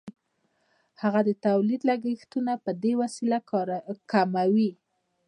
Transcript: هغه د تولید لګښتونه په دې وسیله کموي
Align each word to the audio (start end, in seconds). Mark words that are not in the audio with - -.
هغه 1.01 1.21
د 1.27 1.31
تولید 1.45 1.81
لګښتونه 1.89 2.53
په 2.65 2.71
دې 2.83 2.93
وسیله 3.01 3.39
کموي 4.11 4.71